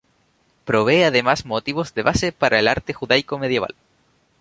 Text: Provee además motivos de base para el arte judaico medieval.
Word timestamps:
Provee 0.65 1.03
además 1.05 1.45
motivos 1.45 1.93
de 1.93 2.01
base 2.01 2.31
para 2.31 2.57
el 2.57 2.67
arte 2.67 2.91
judaico 2.91 3.37
medieval. 3.37 3.75